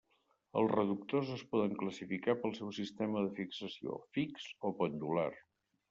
[0.61, 5.33] Els reductors es poden classificar pel seu sistema de fixació, fix o pendular.